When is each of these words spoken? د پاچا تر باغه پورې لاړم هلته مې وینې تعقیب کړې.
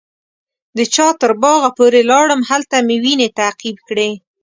د 0.77 0.79
پاچا 0.85 1.07
تر 1.21 1.31
باغه 1.41 1.69
پورې 1.77 2.01
لاړم 2.11 2.41
هلته 2.49 2.75
مې 2.87 2.97
وینې 3.03 3.27
تعقیب 3.39 3.77
کړې. 3.87 4.11